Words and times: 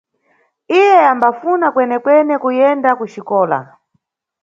Iye 0.77 0.97
ambafuna 1.13 1.65
kwenekwene 1.73 2.35
kuyenda 2.43 2.89
kuxikola. 2.99 3.59